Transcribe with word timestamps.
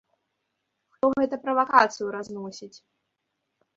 Хто 0.95 1.05
гэта 1.19 1.39
правакацыю 1.45 2.07
разносіць. 2.19 2.75